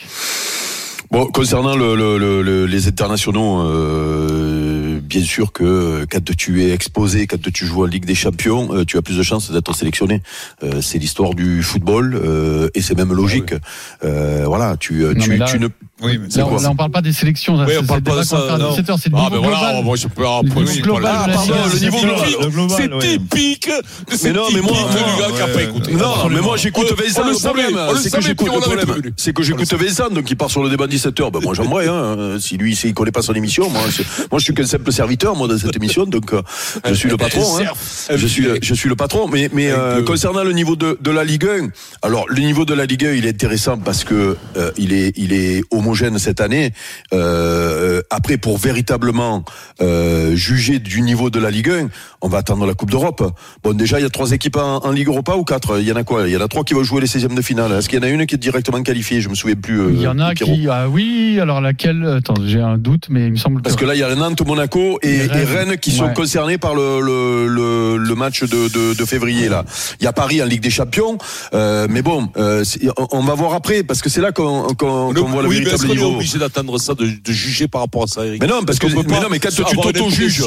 Bon, 1.12 1.26
concernant 1.26 1.76
le, 1.76 1.96
le- 1.96 2.20
le- 2.20 2.44
le- 2.44 2.66
les 2.68 2.88
internationaux, 2.88 3.62
euh, 3.64 4.49
bien 5.10 5.24
sûr 5.24 5.52
que 5.52 5.64
euh, 5.64 6.06
quand 6.10 6.24
tu 6.38 6.64
es 6.64 6.70
exposé, 6.72 7.26
quand 7.28 7.42
tu 7.52 7.66
joues 7.66 7.82
en 7.84 7.88
Ligue 7.88 8.06
des 8.06 8.16
Champions, 8.16 8.70
euh, 8.74 8.86
tu 8.86 8.98
as 8.98 9.02
plus 9.02 9.18
de 9.18 9.24
chances 9.24 9.52
d'être 9.52 9.74
sélectionné. 9.76 10.22
Euh, 10.64 10.82
c'est 10.82 11.00
l'histoire 11.00 11.34
du 11.34 11.64
football 11.64 12.14
euh, 12.16 12.70
et 12.76 12.82
c'est 12.82 12.96
même 12.96 13.12
logique. 13.12 13.54
Euh, 14.04 14.44
voilà, 14.46 14.78
tu, 14.78 14.94
Non, 15.04 15.14
tu, 15.24 15.36
là- 15.38 15.46
tu 15.46 15.60
ne. 15.60 15.68
Oui, 16.02 16.18
mais 16.18 16.28
C'est 16.30 16.40
là, 16.40 16.48
on, 16.48 16.58
là, 16.62 16.70
on 16.72 16.76
parle 16.76 16.92
pas 16.92 17.02
des 17.02 17.12
sélections. 17.14 17.56
Oui, 17.58 17.66
c'est- 17.68 17.78
on 17.78 17.84
parle 17.86 18.02
c'est 18.06 18.10
le 18.12 18.16
pas 18.16 18.22
de 18.22 18.26
ça, 18.26 18.36
qu'on 18.38 18.42
va 18.42 18.48
faire 18.48 18.56
à 18.56 18.58
non. 18.60 18.70
17h. 18.76 18.98
C'est 19.04 19.10
le 19.10 19.16
Ah, 19.18 19.30
niveau 19.30 19.42
ben 19.42 19.50
voilà, 19.50 19.82
moi 19.82 19.96
je 19.98 20.08
peux 20.08 20.22
Le 20.22 20.28
après, 20.28 20.62
niveau 20.62 20.82
global 20.82 21.02
de 21.04 21.08
Ah, 21.10 21.28
pardon, 21.34 21.54
Ligue 21.54 21.62
1. 21.62 21.74
le 21.74 21.80
niveau 21.80 21.98
C'est 22.00 22.06
global. 22.06 23.00
Le 23.00 23.00
C'est 23.00 23.08
typique 23.20 23.70
de 24.12 24.16
ce 24.16 24.28
Mais 24.28 24.34
non, 24.34 24.44
mais 24.54 24.62
moi, 24.62 24.72
typique 24.72 24.92
moi, 24.92 25.14
du 25.16 25.22
gars 25.22 25.36
qui 25.36 25.42
a 25.42 25.48
pas 25.48 25.56
ouais. 25.56 25.64
écouté. 25.66 25.92
Non, 25.94 26.30
mais 26.30 26.42
moi 26.42 26.58
j'écoute 26.58 26.86
On 26.90 26.96
le- 26.96 27.02
le 27.02 27.34
Le 27.34 27.38
problème, 27.40 27.76
le 27.76 27.98
c'est 27.98 28.12
que 28.12 28.22
j'écoute 28.22 28.48
le 28.48 29.12
c'est 29.18 29.34
que 29.34 29.44
j'écoute 29.44 29.74
Vincent, 29.74 30.10
donc 30.10 30.30
il 30.30 30.36
part 30.38 30.50
sur 30.50 30.64
le 30.64 30.70
débat 30.70 30.88
17h. 30.88 31.32
Ben 31.32 31.40
moi 31.42 31.54
j'aimerais, 31.54 31.88
hein, 31.88 32.38
si 32.40 32.58
lui 32.58 32.76
s'il 32.76 32.94
connaît 32.94 33.12
pas 33.12 33.22
son 33.22 33.34
émission, 33.34 33.70
moi, 33.70 33.82
c'est- 33.92 34.06
moi 34.32 34.40
je 34.40 34.46
suis 34.46 34.54
qu'un 34.54 34.66
simple 34.66 34.92
serviteur 34.92 35.36
moi 35.36 35.48
de 35.48 35.58
cette 35.58 35.76
émission, 35.76 36.06
donc 36.06 36.34
euh, 36.34 36.42
je 36.88 36.94
suis 36.94 37.10
le 37.10 37.18
patron. 37.18 37.44
hein. 37.60 37.64
Je 38.16 38.28
suis, 38.28 38.44
le- 38.44 38.60
je 38.62 38.74
suis 38.74 38.90
le 38.90 38.96
patron, 38.96 39.28
mais, 39.28 39.50
mais 39.54 39.70
euh, 39.70 40.02
concernant 40.04 40.44
le 40.44 40.54
niveau 40.54 40.76
de, 40.76 40.98
de 41.02 41.12
la 41.12 41.24
Ligue 41.24 41.46
1, 41.46 41.70
alors 42.02 42.26
le 42.30 42.40
niveau 42.42 42.66
de 42.66 42.74
la 42.74 42.86
Ligue 42.86 43.06
1, 43.06 43.12
il 43.14 43.26
est 43.26 43.30
intéressant 43.30 43.78
parce 43.78 44.04
que 44.04 44.38
euh, 44.58 44.72
il 44.78 44.94
est 44.94 45.12
il 45.18 45.34
est 45.34 45.62
homogène 45.90 46.20
cette 46.20 46.40
année. 46.42 46.72
Euh, 47.14 48.02
après, 48.12 48.38
pour 48.38 48.58
véritablement 48.58 49.44
euh, 49.82 50.36
juger 50.36 50.78
du 50.80 51.02
niveau 51.02 51.30
de 51.30 51.40
la 51.40 51.50
Ligue 51.50 51.70
1, 51.70 51.90
on 52.22 52.28
va 52.30 52.38
attendre 52.40 52.66
la 52.68 52.74
Coupe 52.76 52.92
d'Europe. 52.92 53.24
Bon, 53.64 53.74
déjà, 53.74 54.00
il 54.00 54.04
y 54.04 54.06
a 54.06 54.10
trois 54.10 54.32
équipes 54.32 54.58
en, 54.58 54.78
en 54.86 54.92
Ligue 54.92 55.08
Europa 55.08 55.36
ou 55.36 55.44
quatre? 55.44 55.80
Il 55.80 55.88
y 55.88 55.92
en 55.92 55.96
a 55.96 56.04
quoi? 56.04 56.28
Il 56.28 56.34
y 56.34 56.38
en 56.38 56.42
a 56.42 56.48
trois 56.48 56.64
qui 56.64 56.74
vont 56.76 56.84
jouer 56.84 57.02
les 57.02 57.08
16e 57.08 57.34
de 57.36 57.42
finale. 57.42 57.72
Est-ce 57.72 57.90
qu'il 57.90 57.98
y 58.00 58.02
en 58.02 58.06
a 58.06 58.10
une 58.10 58.26
qui 58.28 58.36
est 58.36 58.38
directement 58.38 58.82
qualifiée? 58.84 59.22
Je 59.22 59.30
me 59.30 59.36
souviens 59.36 59.56
plus. 59.56 59.82
euh, 59.82 59.90
Il 59.92 60.02
y 60.02 60.08
en 60.08 60.20
a 60.20 60.36
qui. 60.36 60.68
Ah 60.70 60.88
oui, 60.90 61.40
alors 61.42 61.60
laquelle? 61.62 62.06
Attends, 62.06 62.36
j'ai 62.46 62.60
un 62.62 62.78
doute, 62.78 63.08
mais 63.10 63.26
il 63.28 63.32
me 63.32 63.38
semble 63.38 63.62
Parce 63.64 63.76
que 63.76 63.86
là, 63.86 63.96
il 63.96 64.00
y 64.00 64.04
a 64.04 64.14
Nantes, 64.16 64.46
Monaco 64.46 65.00
et, 65.02 65.16
Et 65.16 65.24
et 65.26 65.44
Rennes. 65.44 65.78
Qui 65.82 65.92
sont 65.92 66.06
Ouais. 66.10 66.14
concernés 66.14 66.58
par 66.58 66.76
le, 66.76 67.00
le, 67.02 67.48
le, 67.48 67.98
le 67.98 68.16
match 68.16 68.44
de, 68.44 68.68
de, 68.70 68.94
de 68.98 69.06
février. 69.06 69.50
Là, 69.50 69.66
il 70.00 70.04
y 70.04 70.08
a 70.08 70.14
Paris 70.14 70.42
en 70.42 70.46
Ligue 70.46 70.62
des 70.62 70.70
Champions, 70.70 71.18
euh, 71.54 71.88
mais 71.90 72.02
bon, 72.02 72.30
euh, 72.38 72.64
on, 72.98 73.08
on 73.12 73.22
va 73.22 73.34
voir 73.36 73.54
après 73.54 73.84
parce 73.84 74.02
que 74.02 74.10
c'est 74.10 74.22
là 74.22 74.32
qu'on 74.32 74.68
voit 74.80 75.42
le 75.44 75.48
oui, 75.48 75.58
véritable 75.82 75.88
qu'on 75.88 75.94
est 75.94 76.06
niveau. 76.08 76.16
obligé 76.18 76.38
d'attendre 76.38 76.78
ça, 76.80 76.94
de, 76.94 77.06
de 77.06 77.32
juger 77.32 77.68
par 77.68 77.82
rapport 77.82 78.04
à 78.04 78.08
ça, 78.08 78.26
Eric 78.26 78.42
Mais 78.42 78.48
non, 78.48 78.64
parce 78.64 78.80
que 78.80 78.88
Est-ce 78.88 78.96
qu'on 78.96 79.04
peut 79.04 79.10
mais 79.12 79.20
non, 79.22 79.28
mais 79.30 79.40
quand 79.40 79.50
tu 79.50 79.64
t'auto-juges, 79.64 80.44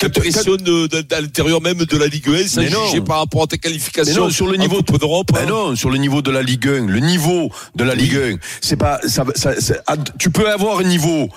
quand- 0.00 0.08
de, 0.56 0.86
de, 0.86 1.14
à 1.14 1.20
l'intérieur 1.20 1.60
même 1.60 1.78
de 1.84 1.96
la 1.96 2.06
Ligue 2.06 2.28
1, 2.28 2.46
sans 2.48 2.60
Mais 2.62 2.70
non. 2.70 2.86
juger 2.86 3.00
par 3.02 3.18
rapport 3.18 3.42
à 3.42 3.46
tes 3.46 3.58
qualifications 3.58 4.24
non, 4.24 4.30
sur 4.30 4.46
le 4.46 4.56
niveau 4.56 4.82
Coupe 4.82 4.98
d'Europe. 4.98 5.30
Hein. 5.34 5.46
non, 5.46 5.76
sur 5.76 5.90
le 5.90 5.98
niveau 5.98 6.22
de 6.22 6.30
la 6.30 6.42
Ligue 6.42 6.66
1, 6.68 6.86
le 6.86 7.00
niveau 7.00 7.50
de 7.74 7.84
la 7.84 7.94
Ligue 7.94 8.16
1, 8.16 8.36
c'est 8.60 8.76
pas 8.76 8.98
ça, 9.06 9.24
ça- 9.34 9.60
ça- 9.60 9.74
ah, 9.86 9.96
tu 10.18 10.30
peux 10.30 10.50
avoir 10.50 10.78
un 10.78 10.84
niveau 10.84 11.28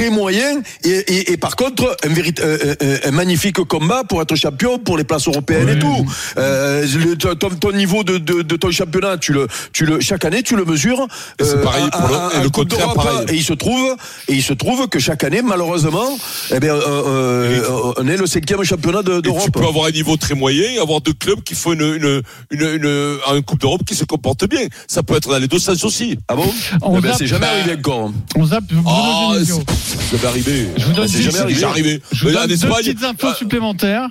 très 0.00 0.10
moyen 0.10 0.60
et, 0.84 0.88
et, 0.88 1.32
et 1.32 1.36
par 1.36 1.56
contre 1.56 1.94
un, 2.04 2.08
vérit- 2.08 2.34
euh, 2.40 2.74
euh, 2.82 2.98
un 3.04 3.10
magnifique 3.10 3.56
combat 3.64 4.02
pour 4.08 4.22
être 4.22 4.34
champion 4.34 4.78
pour 4.78 4.96
les 4.96 5.04
places 5.04 5.26
européennes 5.28 5.68
et 5.68 5.78
tout. 5.78 6.06
Euh, 6.38 6.86
le- 7.04 7.16
ton, 7.16 7.50
ton 7.50 7.72
niveau 7.72 8.02
de, 8.02 8.16
de, 8.18 8.40
de 8.42 8.56
ton 8.56 8.70
championnat 8.70 9.18
tu 9.18 9.32
le 9.34 9.46
tu 9.72 9.84
le 9.84 10.00
chaque 10.00 10.24
année 10.24 10.42
tu 10.42 10.56
le 10.56 10.64
mesures 10.64 11.06
c'est 11.38 11.56
euh, 11.56 11.62
pareil 11.62 11.84
pour 11.92 12.08
le- 12.08 12.14
à- 12.14 12.30
et 12.36 12.42
le 12.42 12.50
Coupe 12.50 12.68
contraire, 12.70 12.94
d'Europe, 12.94 13.04
pareil. 13.04 13.26
et 13.30 13.34
il 13.34 13.42
se 13.44 13.52
trouve 13.52 13.96
et 14.28 14.34
il 14.34 14.42
se 14.42 14.54
trouve 14.54 14.88
que 14.88 14.98
chaque 14.98 15.22
année 15.24 15.42
malheureusement 15.42 16.08
eh 16.54 16.60
bien, 16.60 16.74
euh, 16.74 16.80
euh, 16.80 17.92
on 17.98 18.08
est 18.08 18.16
le 18.16 18.26
cinquième 18.26 18.62
championnat 18.64 19.02
de- 19.02 19.12
Et 19.12 19.16
tu 19.16 19.22
d'Europe. 19.22 19.50
peux 19.52 19.66
avoir 19.66 19.86
un 19.86 19.90
niveau 19.90 20.16
très 20.16 20.34
moyen 20.34 20.64
et 20.74 20.78
avoir 20.78 21.00
deux 21.02 21.12
clubs 21.12 21.42
qui 21.42 21.54
font 21.54 21.72
une, 21.74 21.82
une, 21.82 22.22
une, 22.50 22.62
une, 22.62 23.18
une 23.36 23.42
Coupe 23.42 23.60
d'Europe 23.60 23.82
qui 23.86 23.94
se 23.94 24.04
comportent 24.04 24.48
bien. 24.48 24.62
Ça 24.88 25.02
peut 25.02 25.14
être 25.16 25.28
dans 25.28 25.38
les 25.38 25.48
deux 25.48 25.58
sens 25.58 25.84
aussi. 25.84 26.18
ah 26.28 26.36
bon? 26.36 26.50
On 26.82 26.98
Eh 26.98 27.00
ben, 27.00 27.12
c'est 27.16 27.26
jamais 27.26 27.46
arrivé 27.46 27.74
encore. 27.78 28.12
On 28.36 28.46
zappe 28.46 28.64
Ah, 28.86 29.32
jamais 30.10 30.24
arrivé. 30.26 30.68
Je 30.76 30.84
vous 30.84 30.92
donne 30.92 31.04
Bah, 31.04 31.08
c'est 31.08 31.18
dix- 31.18 31.24
jamais 31.24 31.32
C'est 31.36 31.40
arrivé. 31.42 31.54
déjà 31.54 31.68
arrivé. 31.68 32.02
Je 32.12 32.20
vous 32.22 32.26
Mais 32.28 32.32
donne 32.34 32.42
en 32.42 32.46
deux 32.46 32.54
Espagne, 32.54 32.72
petites 32.78 33.04
infos 33.04 33.28
ah, 33.30 33.34
supplémentaires. 33.34 34.08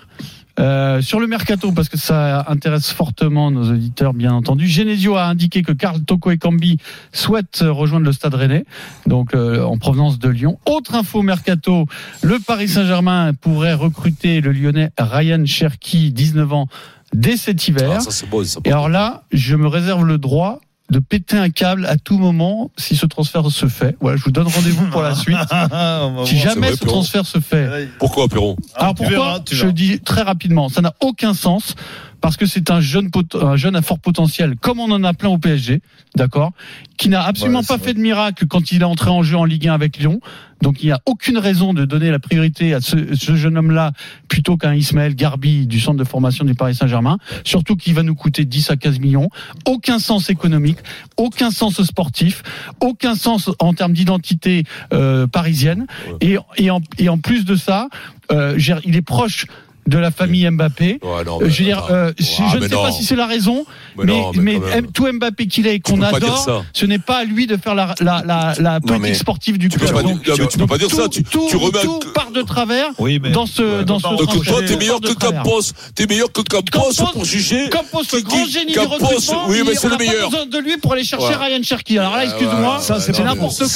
Euh, 0.60 1.02
sur 1.02 1.22
le 1.22 1.28
mercato, 1.28 1.72
parce 1.72 1.88
que 1.88 1.98
ça 1.98 2.44
intéresse 2.50 2.92
fortement 2.92 3.50
nos 3.50 3.72
auditeurs, 3.72 4.14
bien 4.14 4.34
entendu. 4.34 4.68
Genesio 4.68 5.16
a 5.16 5.24
indiqué 5.24 5.62
que 5.62 5.72
Karl 5.72 6.02
Toko 6.04 6.32
Ekambi 6.32 6.78
souhaite 7.14 7.64
rejoindre 7.66 8.06
le 8.06 8.12
Stade 8.12 8.34
Rennais, 8.34 8.66
donc 9.08 9.36
euh, 9.36 9.64
en 9.64 9.78
provenance 9.78 10.20
de 10.20 10.28
Lyon. 10.28 10.60
Autre 10.66 10.96
info 10.96 11.22
mercato, 11.22 11.86
le 12.22 12.40
Paris 12.40 12.68
Saint-Germain 12.68 13.32
pourrait 13.40 13.74
recruter 13.74 14.42
le 14.42 14.52
Lyonnais 14.52 14.92
Ryan 15.00 15.46
Cherki, 15.46 16.12
19 16.12 16.52
ans, 16.52 16.68
dès 17.14 17.38
cet 17.38 17.66
hiver. 17.70 17.92
ah, 17.96 18.00
ça 18.02 18.12
ça. 18.12 18.26
Et 18.66 18.72
alors 18.74 18.90
là, 18.90 19.24
je 19.32 19.56
me 19.56 19.68
réserve 19.68 20.04
le 20.06 20.18
droit 20.18 20.60
de 20.90 21.00
péter 21.00 21.38
un 21.38 21.50
câble 21.50 21.86
à 21.86 21.98
tout 21.98 22.18
moment 22.18 22.72
si 22.78 22.96
ce 22.96 23.06
transfert 23.06 23.50
se 23.52 23.68
fait. 23.68 23.96
Voilà, 24.02 24.18
je 24.18 24.24
vous 24.24 24.32
donne 24.32 24.48
rendez-vous 24.48 24.88
pour 24.88 25.02
la 25.02 25.16
suite. 25.16 25.38
Si 26.26 26.38
jamais 26.38 26.68
vrai, 26.68 26.76
ce 26.76 26.86
transfert 26.86 27.26
se 27.26 27.40
fait, 27.40 27.90
Pourquoi, 28.00 28.28
Perron 28.28 28.56
alors 28.76 28.96
pourquoi 28.96 29.16
verras, 29.16 29.40
Je 29.52 29.68
dis 29.68 30.00
très 30.00 30.22
rapidement, 30.22 30.70
ça 30.70 30.82
n'a 30.82 30.94
aucun 31.02 31.34
sens 31.34 31.76
parce 32.22 32.38
que 32.38 32.46
c'est 32.46 32.70
un 32.72 32.82
jeune 32.82 33.10
pot- 33.12 33.36
un 33.36 33.56
jeune 33.56 33.76
à 33.76 33.82
fort 33.82 34.00
potentiel, 34.00 34.56
comme 34.60 34.80
on 34.80 34.92
en 34.92 35.04
a 35.04 35.14
plein 35.14 35.30
au 35.30 35.38
PSG, 35.38 35.82
d'accord, 36.16 36.52
qui 36.98 37.10
n'a 37.10 37.22
absolument 37.24 37.60
Ouais, 37.60 37.66
pas 37.66 37.78
vrai. 37.78 37.88
fait 37.88 37.94
de 37.94 38.00
miracle 38.00 38.46
quand 38.48 38.72
il 38.72 38.82
est 38.82 38.86
entré 38.86 39.10
en 39.10 39.24
jeu 39.24 39.38
en 39.38 39.46
Ligue 39.46 39.68
1 39.68 39.74
avec 39.74 39.98
Lyon. 39.98 40.20
Donc 40.62 40.84
il 40.84 40.88
n'y 40.88 40.92
a 40.92 41.00
aucune 41.06 41.38
raison 41.38 41.74
de 41.74 41.86
donner 41.86 42.12
la 42.12 42.20
priorité 42.20 42.74
à 42.74 42.82
ce, 42.82 43.16
ce 43.16 43.36
jeune 43.38 43.58
homme-là 43.58 43.94
plutôt 44.28 44.58
qu'à 44.58 44.76
Ismaël 44.76 45.16
Garbi 45.16 45.66
du 45.68 45.80
centre 45.80 45.98
de 45.98 46.04
formation 46.04 46.44
du 46.44 46.54
Paris 46.54 46.76
Saint-Germain. 46.76 47.18
Surtout 47.46 47.78
qu'il 47.78 47.94
va 47.94 48.04
nous 48.04 48.16
coûter 48.16 48.44
10 48.44 48.70
à 48.72 48.76
15 48.76 49.00
millions. 49.00 49.30
Aucun 49.66 50.00
sens 50.00 50.30
économique, 50.30 50.80
aucun 51.16 51.50
sens 51.52 51.82
sportif, 51.84 52.44
aucun 52.82 53.16
sens 53.16 53.50
en 53.60 53.74
termes 53.74 53.94
d'identité 53.94 54.66
euh, 54.92 55.28
parisienne. 55.28 55.88
Et, 56.20 56.36
et, 56.58 56.70
en, 56.70 56.82
et 56.98 57.08
en 57.08 57.18
plus 57.20 57.46
de 57.46 57.56
ça, 57.56 57.88
euh, 58.34 58.60
il 58.84 58.98
est 58.98 59.02
proche 59.02 59.46
de 59.88 59.98
la 59.98 60.12
famille 60.12 60.48
Mbappé. 60.50 61.00
Ouais, 61.02 61.24
non, 61.26 61.40
Euh, 61.42 61.46
mais 61.46 61.50
je 61.50 61.60
veux 61.60 61.66
dire, 61.66 61.88
euh, 61.90 62.12
je, 62.20 62.26
Ah, 62.40 62.50
je 62.54 62.58
ne 62.58 62.68
sais 62.68 62.76
non. 62.76 62.84
pas 62.84 62.92
si 62.92 63.04
c'est 63.04 63.16
la 63.16 63.26
raison, 63.26 63.66
Mais 63.98 64.06
mais, 64.06 64.12
non, 64.14 64.32
mais 64.36 64.42
mais 64.42 64.54
quand 64.60 64.66
même. 64.68 64.86
M- 64.86 64.92
tout 64.94 65.08
Mbappé 65.12 65.48
qu'il 65.48 65.66
est 65.68 65.76
et 65.76 65.80
Tu 65.80 65.92
qu'on 65.94 66.02
adore, 66.02 66.64
ce 66.74 66.86
n'est 66.86 67.00
pas 67.00 67.18
à 67.18 67.24
lui 67.24 67.48
de 67.48 67.58
faire 67.58 67.74
la, 67.76 67.96
la, 68.00 68.22
la, 68.26 68.54
la 68.60 68.80
politique 68.80 69.16
sportive 69.16 69.58
du 69.58 69.70
Tu 69.70 69.80
peux 69.80 69.88
club. 69.88 70.04
Donc, 70.04 70.20
mais 70.28 70.48
tu 70.48 70.58
peux 70.58 70.68
pas 70.68 70.78
dire 70.78 70.88
tout, 70.90 70.96
ça. 70.96 71.10
Tu- 71.10 71.24
tout, 71.24 71.48
tu 71.50 71.56
remets 71.58 71.80
un- 71.80 71.82
tout 71.84 72.00
part 72.14 72.32
de 72.32 72.42
travers 72.44 72.88
Oui, 73.00 73.20
mais 73.22 73.32
dans 73.32 73.46
ce, 73.46 73.84
dans 73.84 73.98
ce 74.00 74.04
Donc, 74.08 74.44
toi, 74.46 74.62
t'es 74.66 74.76
meilleur 74.78 75.02
que. 75.02 75.14
Campos. 75.14 75.62
T'es 75.96 76.06
meilleur 76.06 76.32
que 76.32 76.42
Campos 76.42 76.94
pour 77.14 77.26
juger. 77.26 77.70
Campos, 77.70 78.04
le 78.14 78.22
grand 78.22 78.46
génie 78.46 78.74
du 78.74 78.80
recrutement, 78.80 79.46
oui, 79.48 79.64
mais 79.66 79.76
c'est 79.76 79.88
on 79.88 79.90
le 79.92 79.98
meilleur. 79.98 80.30
besoin 80.30 80.46
de 80.46 80.58
lui 80.60 80.78
pour 80.78 80.94
aller 80.94 81.04
chercher 81.04 81.28
Ouais. 81.30 81.36
Ryan 81.36 81.64
Cherky. 81.64 81.98
Alors 81.98 82.14
là, 82.14 82.20
Ouais, 82.20 82.26
excuse-moi, 82.26 82.76
ouais, 82.78 82.82
ça, 82.82 83.00
c'est 83.00 83.18
n'importe 83.24 83.58
quoi. 83.58 83.68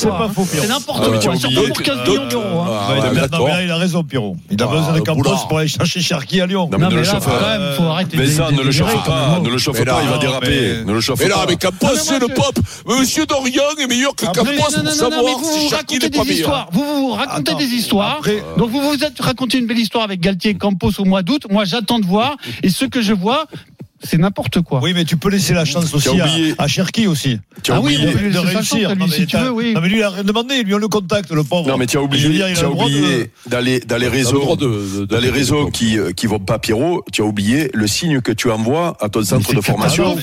C'est 0.46 0.68
n'importe 0.68 1.20
tu 1.20 1.28
quoi, 1.28 1.36
surtout 1.38 1.64
pour 1.68 1.78
que- 1.78 1.84
15 1.84 2.08
millions 2.08 2.28
d'euros. 2.28 2.60
hein. 2.62 2.66
ah, 2.70 2.92
Ouais, 2.94 2.98
il 3.00 3.20
a- 3.20 3.42
ouais, 3.42 3.74
raison, 3.74 4.04
Pierrot. 4.04 4.36
Il 4.52 4.62
a 4.62 4.68
besoin 4.68 4.94
de 4.94 5.00
Campos 5.00 5.36
pour 5.48 5.58
aller 5.60 5.68
chercher 5.68 5.93
Cherki 6.02 6.42
à 6.42 6.46
Lyon. 6.46 6.70
Non, 6.72 6.78
mais 6.78 6.86
Non, 6.86 6.90
ne 6.92 6.96
mais 6.96 7.02
le 7.02 7.08
là, 7.08 7.12
chauffe 7.14 7.26
quand 7.26 7.40
pas. 7.40 7.58
même, 7.58 7.74
faut 7.76 7.84
arrêter 7.84 8.18
de- 8.18 8.22
ne 8.22 8.62
le 8.64 8.72
chauffe 8.72 9.06
pas, 9.06 9.40
ne 9.44 9.50
le 9.50 9.58
chauffe 9.58 9.84
pas, 9.84 10.00
il 10.04 10.10
va 10.10 10.18
déraper. 10.18 10.48
mais- 10.80 10.84
Ne 10.86 10.94
le 10.94 11.02
chauffe 11.02 11.20
Mais 11.20 11.28
pas. 11.30 11.38
là, 11.38 11.46
mais 11.48 11.56
Campos, 11.56 11.86
Non, 11.88 11.92
mais 11.94 11.96
moi, 11.96 12.04
c'est 12.04 12.20
le 12.20 12.28
pop. 12.28 12.60
Monsieur 13.00 13.26
Dorian 13.26 13.64
est 13.80 13.88
meilleur 13.88 14.16
que 14.16 14.26
Après, 14.26 14.42
Campos 14.58 14.78
Non, 14.78 14.84
pour 14.84 14.92
savoir 14.94 15.38
vous 15.38 15.60
si 15.60 15.74
racontez 15.74 16.00
n'est 16.00 16.10
pas 16.10 16.18
des 16.24 16.30
meilleur. 16.30 16.34
histoires. 16.40 16.70
Vous 16.72 16.84
vous 16.84 17.12
racontez 17.12 17.56
des 17.56 17.66
histoires. 17.66 18.18
après- 18.20 18.44
Donc 18.58 18.70
vous 18.70 18.82
vous 18.82 19.04
êtes 19.04 19.20
raconté 19.20 19.58
une 19.58 19.68
belle 19.68 19.80
histoire 19.80 20.04
avec 20.04 20.20
Galtier 20.20 20.56
Campos 20.56 20.92
au 21.00 21.06
mois 21.06 21.22
d'août. 21.24 21.44
Moi, 21.50 21.66
j'attends 21.66 22.00
de 22.00 22.06
voir. 22.06 22.36
Et 22.64 22.70
ce 22.70 22.86
que 22.86 23.02
je 23.02 23.14
vois, 23.14 23.46
c'est 24.04 24.18
n'importe 24.18 24.62
quoi. 24.62 24.80
Oui, 24.84 24.92
mais 24.94 25.06
tu 25.06 25.18
peux 25.18 25.30
laisser 25.30 25.54
la 25.54 25.66
chance 25.66 25.94
aussi 25.94 26.10
à, 26.20 26.28
à 26.64 26.68
Cherki 26.68 27.08
aussi. 27.08 27.40
Tu 27.64 27.72
as 27.72 27.76
Ah 27.76 27.82
oui, 27.82 27.98
de 27.98 28.08
réussir. 28.08 28.52
chance, 28.54 28.74
lui, 28.74 28.84
Non, 28.84 28.96
mais 29.00 29.08
si 29.08 29.26
tu 29.26 29.38
veux, 29.38 29.52
oui. 29.52 29.74
Non, 29.74 29.82
mais 29.82 29.90
lui, 29.90 29.98
il 29.98 30.04
a 30.04 30.10
rien 30.10 30.24
demandé. 30.24 30.64
Lui, 30.64 30.74
on 30.74 30.78
le 30.78 30.88
contacte, 30.88 31.32
le 31.32 31.44
pauvre. 31.44 31.68
Non, 31.70 31.78
mais 31.78 31.86
tu 31.86 31.98
as 31.98 32.02
oublié, 32.02 32.30
dire, 32.30 32.50
il 32.50 32.58
a 32.58 32.62
de- 32.62 32.66
oublié 32.68 33.32
dans 33.48 33.60
les, 33.60 33.80
dans 33.80 33.98
les 33.98 34.06
T'as 34.08 34.10
le 34.10 34.10
réseaux, 34.10 34.40
droit 34.40 34.56
de- 34.58 35.00
de- 35.02 35.06
dans 35.06 35.20
les 35.20 35.30
réseaux 35.30 35.68
qui, 35.70 35.98
euh, 35.98 36.12
qui 36.12 36.28
vont 36.28 36.40
pas 36.40 36.60
Pierrot, 36.60 37.04
tu 37.12 37.22
as 37.22 37.26
oublié 37.26 37.70
le 37.74 37.88
signe 37.88 38.22
que 38.22 38.32
tu 38.32 38.50
envoies 38.52 38.98
à 39.00 39.10
ton 39.10 39.24
centre 39.24 39.54
de 39.54 39.62
formation. 39.62 40.16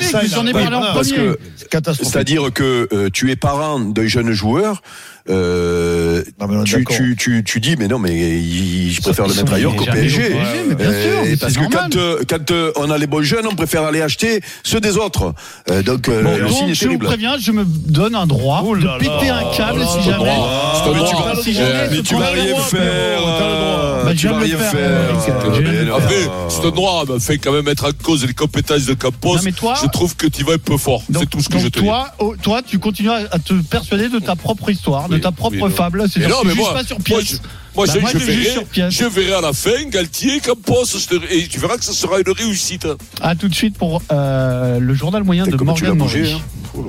c'est-à-dire 2.02 2.52
que 2.52 2.88
euh, 2.92 3.08
tu 3.12 3.30
es 3.30 3.36
parent 3.36 3.78
d'un 3.80 4.06
jeune 4.06 4.32
joueur, 4.32 4.82
euh, 5.28 6.22
Non, 6.40 6.64
tu, 6.64 6.84
tu, 6.84 7.16
tu, 7.16 7.44
tu 7.44 7.60
dis, 7.60 7.76
mais 7.78 7.88
non, 7.88 7.98
mais 7.98 8.40
il- 8.40 8.90
je 8.92 9.00
préfère 9.00 9.26
le 9.28 9.34
mettre 9.34 9.52
ailleurs 9.52 9.76
qu'au 9.76 9.84
PSG. 9.84 10.34
Euh, 10.80 11.36
parce 11.40 11.54
que 11.56 11.70
quand, 11.70 11.96
quand 12.28 12.52
on 12.76 12.90
a 12.90 12.98
les 12.98 13.06
bons 13.06 13.22
jeunes, 13.22 13.46
on 13.46 13.54
préfère 13.54 13.69
aller 13.78 14.02
acheter 14.02 14.40
ceux 14.64 14.80
des 14.80 14.96
autres. 14.96 15.34
Euh, 15.70 15.82
donc 15.82 16.08
euh, 16.08 16.22
Bon, 16.22 16.36
le 16.36 16.44
donc, 16.44 16.52
signe 16.52 16.68
est 16.70 16.74
je 16.74 16.80
vous 16.84 16.86
terrible. 16.90 17.06
préviens, 17.06 17.36
je 17.38 17.52
me 17.52 17.64
donne 17.64 18.14
un 18.14 18.26
droit 18.26 18.62
Oh 18.66 18.76
de 18.76 18.86
péter 18.98 19.28
un 19.30 19.44
câble 19.56 19.84
si 19.86 20.02
jamais. 20.08 20.24
mais 20.34 21.08
tu 21.08 21.14
vas, 21.16 21.42
Si 21.42 21.52
jamais 21.54 21.88
mais 21.90 21.96
ce 21.96 22.02
tu 22.02 22.14
vas 22.14 22.20
problème- 22.26 22.46
rien 22.46 22.56
faire. 22.62 22.80
Euh, 22.82 24.04
Bah, 24.04 24.12
tu 24.16 24.28
vas 24.28 24.38
rien 24.38 24.56
faire. 24.58 25.94
Après, 25.96 26.28
c'est 26.48 26.64
un 26.66 26.70
droit, 26.70 27.04
mais 27.08 27.20
fait 27.20 27.38
quand 27.38 27.52
même 27.52 27.64
mettre 27.64 27.84
en 27.84 27.90
cause 28.02 28.24
les 28.26 28.34
compétences 28.34 28.86
de 28.86 28.94
Campos. 28.94 29.36
Non, 29.36 29.42
mais 29.44 29.52
toi- 29.52 29.74
je 29.82 29.86
trouve 29.88 30.16
que 30.16 30.26
tu 30.26 30.44
vas 30.44 30.54
un 30.54 30.58
peu 30.58 30.76
fort. 30.76 31.02
C'est 31.12 31.28
tout 31.28 31.40
ce 31.40 31.48
que 31.48 31.58
je 31.58 31.68
te 31.68 31.78
dis. 31.78 31.84
toi, 31.86 32.08
oh, 32.18 32.34
toi, 32.42 32.60
tu 32.66 32.78
continues 32.78 33.10
à, 33.10 33.38
te 33.38 33.52
persuader 33.54 34.08
de 34.08 34.18
ta 34.18 34.36
propre 34.36 34.70
histoire, 34.70 35.08
de 35.08 35.18
ta 35.18 35.32
propre 35.32 35.68
fable. 35.68 36.02
Mais 36.02 36.08
C'est-à-dire 36.08 36.40
que 36.40 36.48
tu 36.52 36.72
pas 36.72 36.84
sur 36.84 36.96
pièce. 36.98 37.40
Moi, 37.76 37.86
Bah, 37.86 37.92
je, 37.94 38.00
moi, 38.00 38.10
je 38.12 38.18
verrai, 38.18 38.44
sur 38.52 38.64
pièce. 38.64 38.92
je 38.94 39.04
verrai 39.04 39.34
à 39.34 39.40
la 39.40 39.52
fin 39.52 39.84
Galtier, 39.88 40.40
Campos, 40.40 40.84
je 40.86 41.06
te- 41.06 41.32
et 41.32 41.46
tu 41.48 41.58
verras 41.58 41.76
que 41.76 41.84
ce 41.84 41.92
sera 41.92 42.18
une 42.18 42.30
réussite. 42.32 42.86
À 43.20 43.34
tout 43.36 43.48
de 43.48 43.54
suite 43.54 43.76
pour 43.78 44.02
euh, 44.12 44.78
le 44.80 44.94
journal 44.94 45.22
moyen 45.24 45.46
de 45.46 45.56
comme 45.56 45.72
tu 45.74 45.84
l'as 45.84 45.94
Morgan 45.94 46.22
Morgan. 46.22 46.40
hein. 46.76 46.80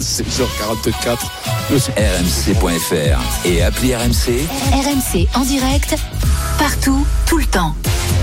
16h44. 0.00 1.18
rmc.fr 1.96 3.46
et 3.46 3.62
appli 3.62 3.94
RMC. 3.94 4.44
RMC 4.72 5.28
en 5.34 5.44
direct, 5.44 5.96
partout, 6.58 7.06
tout 7.26 7.38
le 7.38 7.46
temps. 7.46 7.74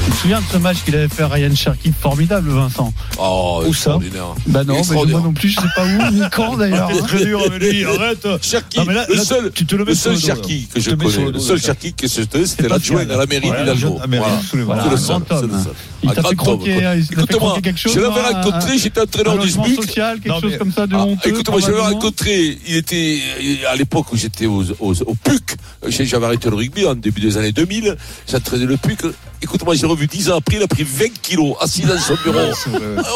Je 0.08 0.12
me 0.14 0.16
souviens 0.16 0.40
de 0.40 0.46
ce 0.52 0.58
match 0.58 0.78
qu'il 0.86 0.96
avait 0.96 1.10
fait 1.10 1.24
à 1.24 1.28
Ryan 1.28 1.54
Cherky, 1.54 1.92
formidable, 1.92 2.50
Vincent. 2.50 2.94
Oh, 3.20 3.62
Où 3.68 3.74
ça. 3.74 4.00
Bah 4.48 4.64
non, 4.64 4.82
mais 4.90 4.96
moi 5.12 5.20
non 5.22 5.34
plus, 5.34 5.50
je 5.50 5.60
sais 5.60 5.68
pas 5.76 5.84
où, 5.86 6.12
ni 6.14 6.22
quand 6.32 6.56
d'ailleurs. 6.56 6.90
Très 7.08 7.26
dur 7.26 7.42
avec 7.46 7.62
lui, 7.62 7.84
arrête. 7.84 8.26
Cherki, 8.42 8.80
le 9.10 9.18
seul, 9.18 9.52
tu 9.54 9.66
te 9.66 9.76
le 9.76 9.84
mets 9.84 9.92
le 9.92 9.96
seul 9.98 10.18
Cherki 10.18 10.68
que 10.74 10.80
je 10.80 10.92
Tu 10.92 10.98
te 10.98 11.04
connais, 11.04 11.32
le 11.32 11.40
seul. 11.40 11.60
Cherki 11.60 11.94
que 11.94 12.08
je 12.08 12.22
connais, 12.24 12.46
c'était 12.46 12.70
l'adjoint 12.70 13.02
à 13.02 13.18
la 13.18 13.26
mairie 13.26 13.48
Voilà, 13.48 13.74
d'Hidalgo. 13.74 13.98
la 14.00 14.08
mairie, 14.08 14.24
Voilà. 14.24 14.38
absolument. 14.40 14.74
Voilà, 14.76 14.98
C'est 14.98 15.14
le 15.42 15.50
seul. 15.64 15.74
Il 16.04 16.10
Un 16.10 16.14
t'a 16.14 16.24
fait 16.24 16.36
croquer, 16.36 16.78
Écoute-moi, 17.12 17.40
croquer 17.40 17.62
quelque 17.62 17.80
chose. 17.80 17.94
je 17.94 18.00
l'avais 18.00 18.22
rencontré, 18.22 18.78
j'étais 18.78 19.02
entraîneur 19.02 19.38
du 19.40 19.50
SMUC. 19.50 19.76
social, 19.84 20.20
quelque 20.22 20.28
Non, 20.34 20.40
chose 20.42 20.58
comme 20.58 20.72
ça 20.72 20.88
de 20.88 20.96
Ah, 20.96 21.04
honteux. 21.06 21.30
écoute-moi, 21.30 21.60
je 21.60 21.68
l'avais 21.68 21.82
rencontré, 21.82 22.58
il 22.66 22.76
était, 22.78 23.20
à 23.70 23.76
l'époque 23.76 24.14
où 24.14 24.16
j'étais 24.18 24.46
au, 24.46 24.64
PUC, 25.24 25.58
j'avais 25.90 26.26
arrêté 26.26 26.50
le 26.50 26.56
rugby 26.56 26.86
en 26.86 26.96
début 26.96 27.20
des 27.20 27.38
années 27.38 27.52
2000, 27.52 27.98
j'entraînais 28.32 28.66
le 28.66 28.78
PUC, 28.78 29.00
écoute-moi, 29.42 29.76
j'ai 29.76 29.86
revu 29.86 30.08
10 30.08 30.32
ans 30.32 30.38
après, 30.38 30.58
il 30.58 30.64
a 30.64 30.68
pris 30.68 30.84
20 30.84 31.06
kilos, 31.22 31.56
assis 31.62 31.82
dans 31.84 31.98
son 31.98 32.16
bureau. 32.24 32.40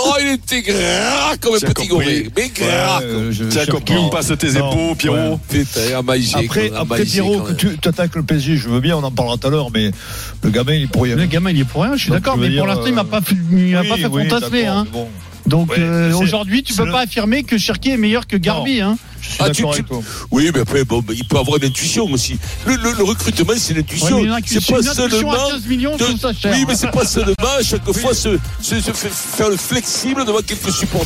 Oh, 0.05 0.13
il 0.21 0.27
était 0.33 0.61
gras 0.61 1.35
comme 1.39 1.55
un 1.55 1.59
petit 1.59 1.87
goré, 1.87 2.29
mais 2.35 2.49
gras. 2.49 2.99
Ouais, 2.99 3.05
euh, 3.05 3.31
Tiens, 3.49 3.49
Cherki. 3.65 3.71
compris, 3.71 3.95
passe 4.11 4.31
tes 4.37 4.55
épaules, 4.57 4.95
Pierrot. 4.97 5.39
Après, 6.35 6.71
après 6.75 7.03
Pierrot, 7.05 7.41
que 7.41 7.53
tu 7.53 7.87
attaques 7.87 8.15
le 8.15 8.23
PSG, 8.23 8.57
je 8.57 8.69
veux 8.69 8.79
bien, 8.79 8.97
on 8.97 9.03
en 9.03 9.11
parlera 9.11 9.37
tout 9.37 9.47
à 9.47 9.49
l'heure, 9.49 9.69
mais 9.73 9.91
le 10.43 10.49
gamin, 10.49 10.73
il 10.73 10.83
est 10.83 10.87
pour 10.87 11.03
rien. 11.03 11.15
Le 11.15 11.25
gamin, 11.25 11.51
il 11.51 11.59
est 11.59 11.65
pour 11.65 11.83
rien, 11.83 11.95
je 11.95 12.03
suis 12.03 12.11
d'accord, 12.11 12.37
mais 12.37 12.49
pour 12.55 12.67
l'instant, 12.67 12.85
il 12.87 12.93
m'a 12.93 13.01
euh, 13.01 13.03
pas 13.05 13.21
fait, 13.21 13.35
il 13.51 13.71
m'a 13.73 13.81
Oui, 13.81 13.87
pas 13.89 13.97
fait 13.97 14.05
oui, 14.07 14.27
fantasmer. 14.29 14.65
Hein. 14.67 14.87
Donc 15.47 15.71
Ouais, 15.71 15.77
euh, 15.79 16.13
aujourd'hui, 16.13 16.61
tu 16.63 16.73
peux 16.73 16.85
le- 16.85 16.91
pas 16.91 17.01
affirmer 17.01 17.43
que 17.43 17.57
Cherki 17.57 17.89
est 17.89 17.97
meilleur 17.97 18.27
que 18.27 18.37
Garbi. 18.37 18.79
Hein. 18.79 18.97
Je 19.21 19.27
suis 19.29 19.37
Ah, 19.39 19.49
tu- 19.49 19.61
d'accord 19.61 19.73
tu- 19.75 19.79
avec 19.81 19.87
toi. 19.87 20.01
Oui, 20.31 20.49
mais 20.53 20.59
après, 20.61 20.83
bon, 20.83 21.03
il 21.13 21.25
peut 21.25 21.37
avoir 21.37 21.57
une 21.57 21.65
intuition 21.65 22.05
aussi. 22.11 22.37
Le, 22.65 22.75
le, 22.75 22.93
le 22.97 23.03
recrutement, 23.03 23.53
c'est 23.57 23.73
Ouais, 23.73 23.79
l'intuition. 23.79 24.19
une 24.23 24.37
c'est 24.45 24.65
pas 24.73 24.81
seulement. 24.93 25.31
à 25.33 25.51
15 25.51 25.65
millions, 25.67 25.95
de- 25.95 26.33
cher. 26.39 26.51
Oui, 26.53 26.65
mais 26.67 26.75
c'est 26.75 26.91
pas 26.91 27.05
seulement 27.15 27.33
à 27.59 27.63
chaque 27.63 27.91
fois 27.91 28.13
se, 28.13 28.37
se, 28.61 28.79
se 28.81 28.91
faire 28.91 29.11
faire 29.11 29.49
le 29.49 29.57
flexible 29.57 30.25
devant 30.25 30.41
quelques 30.41 30.71
supporters. 30.71 30.99